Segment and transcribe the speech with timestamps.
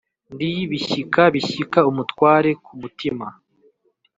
[0.33, 3.25] Ndi bishyika bishyika umutware ku mutima